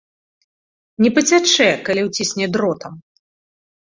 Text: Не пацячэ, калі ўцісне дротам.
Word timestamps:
Не 1.05 1.09
пацячэ, 1.17 1.67
калі 1.89 2.01
ўцісне 2.07 2.45
дротам. 2.57 2.93